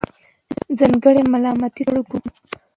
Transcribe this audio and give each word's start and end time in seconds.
څانګي 0.77 1.21
ملا 1.31 1.51
ماتي 1.59 1.81
د 1.85 1.87
ژړو 1.87 2.01
ګلو 2.09 2.19